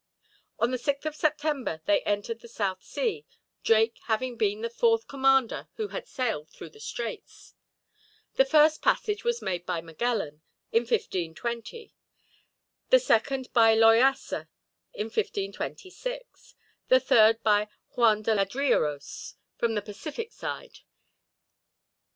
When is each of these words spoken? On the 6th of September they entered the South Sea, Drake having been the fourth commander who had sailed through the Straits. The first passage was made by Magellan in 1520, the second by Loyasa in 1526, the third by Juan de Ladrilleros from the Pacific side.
On 0.57 0.71
the 0.71 0.79
6th 0.79 1.05
of 1.05 1.15
September 1.15 1.83
they 1.85 2.01
entered 2.05 2.39
the 2.39 2.47
South 2.47 2.81
Sea, 2.81 3.23
Drake 3.63 3.99
having 4.05 4.35
been 4.35 4.61
the 4.61 4.69
fourth 4.71 5.07
commander 5.07 5.67
who 5.75 5.89
had 5.89 6.07
sailed 6.07 6.49
through 6.49 6.71
the 6.71 6.79
Straits. 6.79 7.53
The 8.33 8.43
first 8.43 8.81
passage 8.81 9.23
was 9.23 9.43
made 9.43 9.63
by 9.63 9.79
Magellan 9.79 10.41
in 10.71 10.87
1520, 10.87 11.93
the 12.89 12.97
second 12.99 13.53
by 13.53 13.75
Loyasa 13.75 14.47
in 14.95 15.05
1526, 15.05 16.55
the 16.87 16.99
third 16.99 17.43
by 17.43 17.67
Juan 17.89 18.23
de 18.23 18.33
Ladrilleros 18.33 19.35
from 19.55 19.75
the 19.75 19.83
Pacific 19.83 20.31
side. 20.31 20.79